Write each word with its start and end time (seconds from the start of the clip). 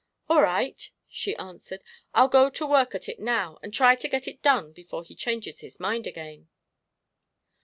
"All 0.27 0.41
right," 0.41 0.89
she 1.07 1.35
answered; 1.35 1.83
"I'll 2.11 2.27
go 2.27 2.49
to 2.49 2.65
work 2.65 2.95
at 2.95 3.07
it 3.07 3.19
now 3.19 3.59
and 3.61 3.71
try 3.71 3.95
to 3.97 4.07
get 4.09 4.27
it 4.27 4.41
done 4.41 4.73
before 4.73 5.03
he 5.03 5.13
changes 5.15 5.59
his 5.59 5.79
mind 5.79 6.07
again." 6.07 6.49